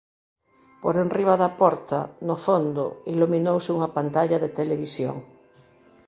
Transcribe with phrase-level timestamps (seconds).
[0.81, 5.17] Por enriba da porta, no fondo, iluminouse unha pantalla de televisión.